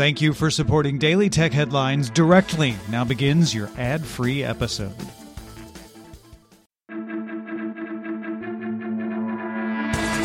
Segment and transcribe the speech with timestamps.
[0.00, 2.74] Thank you for supporting Daily Tech Headlines directly.
[2.88, 4.96] Now begins your ad free episode.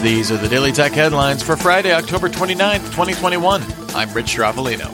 [0.02, 3.62] These are the Daily Tech Headlines for Friday, October 29th, 2021.
[3.94, 4.88] I'm Rich Stroffolino.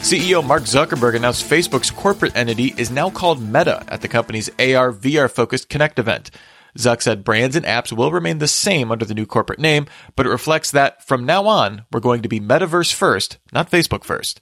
[0.00, 4.90] CEO Mark Zuckerberg announced Facebook's corporate entity is now called Meta at the company's AR
[4.90, 6.30] VR focused Connect event.
[6.76, 10.26] Zuck said brands and apps will remain the same under the new corporate name, but
[10.26, 14.40] it reflects that from now on, we're going to be Metaverse first, not Facebook first.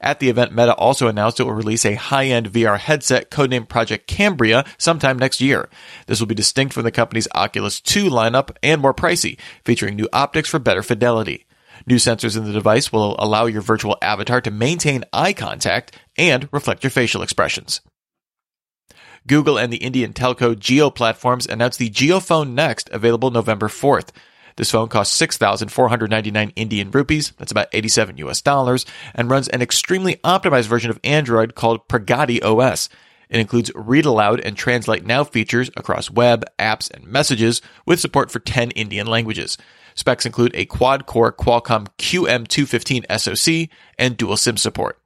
[0.00, 4.06] At the event, Meta also announced it will release a high-end VR headset codenamed Project
[4.06, 5.68] Cambria sometime next year.
[6.06, 10.08] This will be distinct from the company's Oculus 2 lineup and more pricey, featuring new
[10.12, 11.46] optics for better fidelity.
[11.86, 16.48] New sensors in the device will allow your virtual avatar to maintain eye contact and
[16.52, 17.80] reflect your facial expressions.
[19.26, 24.10] Google and the Indian telco Jio platforms announced the JioPhone Next, available November 4th.
[24.56, 30.16] This phone costs 6,499 Indian rupees, that's about 87 US dollars, and runs an extremely
[30.16, 32.88] optimized version of Android called Pragati OS.
[33.30, 38.30] It includes read aloud and translate now features across web, apps, and messages with support
[38.30, 39.56] for 10 Indian languages.
[39.94, 45.01] Specs include a quad core Qualcomm QM215 SoC and dual SIM support.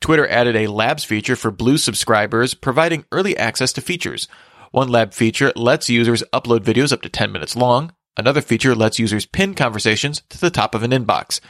[0.00, 4.28] Twitter added a Labs feature for Blue subscribers, providing early access to features.
[4.70, 7.92] One lab feature lets users upload videos up to 10 minutes long.
[8.16, 11.40] Another feature lets users pin conversations to the top of an inbox.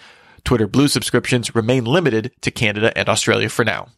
[0.44, 3.88] Twitter Blue subscriptions remain limited to Canada and Australia for now.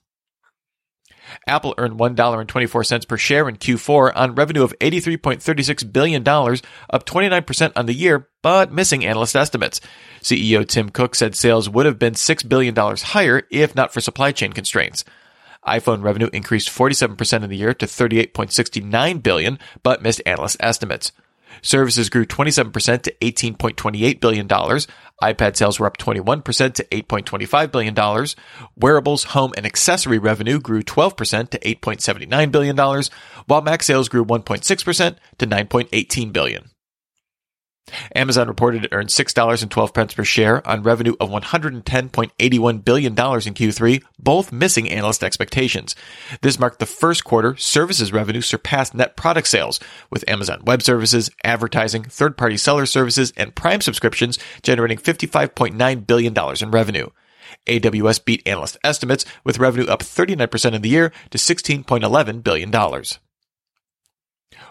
[1.47, 7.87] Apple earned $1.24 per share in Q4 on revenue of $83.36 billion, up 29% on
[7.87, 9.81] the year, but missing analyst estimates.
[10.22, 14.33] CEO Tim Cook said sales would have been $6 billion higher if not for supply
[14.33, 15.05] chain constraints.
[15.67, 21.12] iPhone revenue increased 47% in the year to 38.69 billion, but missed analyst estimates.
[21.62, 24.48] Services grew 27% to $18.28 billion.
[24.48, 28.27] iPad sales were up 21% to $8.25 billion.
[28.77, 32.77] Wearables, home, and accessory revenue grew 12% to $8.79 billion,
[33.47, 36.69] while Mac sales grew 1.6% to $9.18 billion.
[38.15, 44.53] Amazon reported it earned $6.12 per share on revenue of $110.81 billion in Q3, both
[44.53, 45.95] missing analyst expectations.
[46.43, 49.81] This marked the first quarter services revenue surpassed net product sales,
[50.11, 56.34] with Amazon Web Services, advertising, third party seller services, and Prime subscriptions generating $55.9 billion
[56.61, 57.09] in revenue.
[57.67, 62.71] AWS beat analyst estimates, with revenue up 39% in the year to $16.11 billion.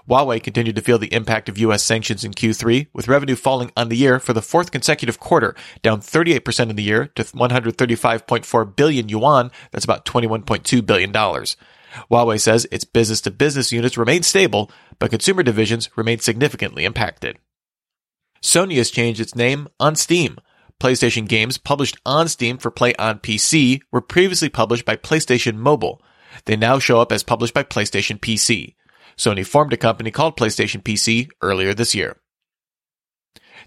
[0.09, 1.83] Huawei continued to feel the impact of U.S.
[1.83, 6.01] sanctions in Q3, with revenue falling on the year for the fourth consecutive quarter, down
[6.01, 11.11] 38% in the year to 135.4 billion yuan, that's about $21.2 billion.
[11.11, 17.37] Huawei says its business to business units remain stable, but consumer divisions remain significantly impacted.
[18.41, 20.37] Sony has changed its name on Steam.
[20.79, 26.01] PlayStation games published on Steam for play on PC were previously published by PlayStation Mobile.
[26.45, 28.75] They now show up as published by PlayStation PC.
[29.19, 32.15] Sony formed a company called PlayStation PC earlier this year.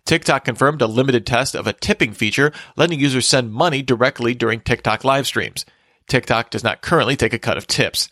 [0.07, 4.61] TikTok confirmed a limited test of a tipping feature letting users send money directly during
[4.61, 5.67] TikTok live streams.
[6.09, 8.09] TikTok does not currently take a cut of tips.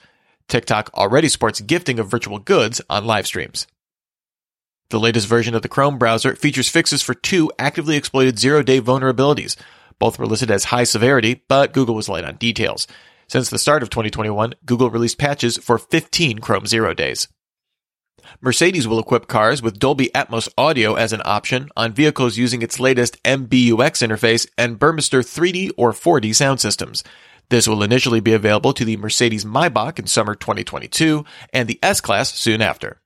[0.49, 3.67] TikTok already supports gifting of virtual goods on live streams.
[4.91, 8.83] The latest version of the Chrome browser features fixes for two actively exploited zero day
[8.83, 9.57] vulnerabilities.
[9.99, 12.87] Both were listed as high severity, but Google was light on details.
[13.31, 17.29] Since the start of 2021, Google released patches for 15 Chrome Zero days.
[18.41, 22.81] Mercedes will equip cars with Dolby Atmos audio as an option on vehicles using its
[22.81, 27.05] latest MBUX interface and Burmester 3D or 4D sound systems.
[27.51, 32.35] This will initially be available to the Mercedes Maybach in summer 2022 and the S-Class
[32.35, 33.01] soon after.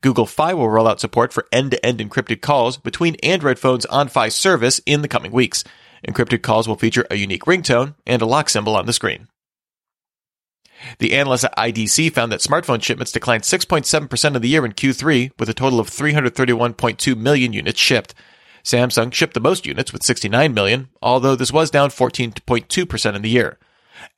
[0.00, 4.30] Google Fi will roll out support for end-to-end encrypted calls between Android phones on Fi
[4.30, 5.64] service in the coming weeks.
[6.06, 9.28] Encrypted calls will feature a unique ringtone and a lock symbol on the screen.
[10.98, 15.30] The analysts at IDC found that smartphone shipments declined 6.7% of the year in Q3,
[15.38, 18.14] with a total of 331.2 million units shipped.
[18.64, 23.28] Samsung shipped the most units with 69 million, although this was down 14.2% in the
[23.28, 23.58] year.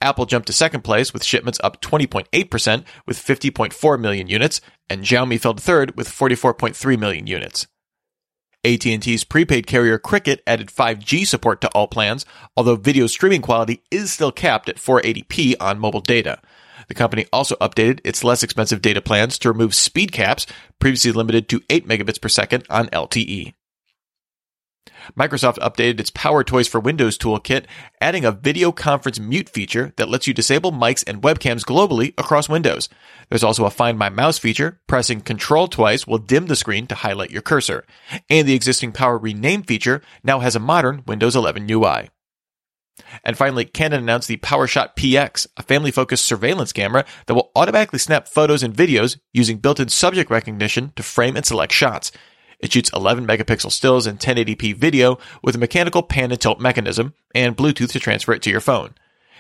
[0.00, 5.38] Apple jumped to second place with shipments up 20.8% with 50.4 million units, and Xiaomi
[5.40, 7.66] fell to third with 44.3 million units.
[8.64, 12.24] AT&T's prepaid carrier Cricket added 5G support to all plans,
[12.56, 16.40] although video streaming quality is still capped at 480p on mobile data.
[16.88, 20.46] The company also updated its less expensive data plans to remove speed caps,
[20.78, 23.54] previously limited to 8 megabits per second on LTE.
[25.18, 27.66] Microsoft updated its Power Toys for Windows toolkit,
[28.00, 32.48] adding a video conference mute feature that lets you disable mics and webcams globally across
[32.48, 32.88] Windows.
[33.28, 34.80] There's also a Find My Mouse feature.
[34.86, 37.84] Pressing Control twice will dim the screen to highlight your cursor.
[38.28, 42.10] And the existing Power Rename feature now has a modern Windows 11 UI.
[43.24, 47.98] And finally, Canon announced the PowerShot PX, a family focused surveillance camera that will automatically
[47.98, 52.12] snap photos and videos using built in subject recognition to frame and select shots.
[52.60, 57.14] It shoots 11 megapixel stills and 1080p video with a mechanical pan and tilt mechanism
[57.34, 58.94] and Bluetooth to transfer it to your phone.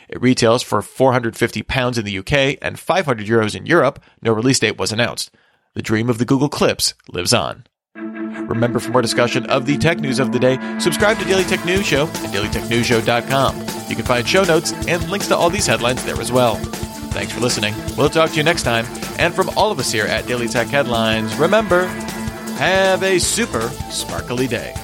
[0.08, 4.02] It retails for 450 pounds in the UK and 500 euros in Europe.
[4.22, 5.30] No release date was announced.
[5.74, 7.64] The dream of the Google Clips lives on.
[7.96, 11.64] Remember, for more discussion of the tech news of the day, subscribe to Daily Tech
[11.64, 13.56] News Show at dailytechnewsshow.com.
[13.88, 16.56] You can find show notes and links to all these headlines there as well.
[17.14, 17.74] Thanks for listening.
[17.96, 18.86] We'll talk to you next time.
[19.18, 21.86] And from all of us here at Daily Tech Headlines, remember,
[22.58, 24.74] have a super sparkly day.